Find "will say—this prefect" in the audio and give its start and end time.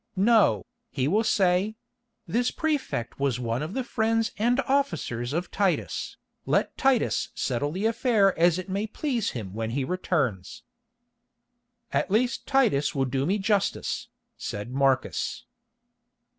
1.07-3.19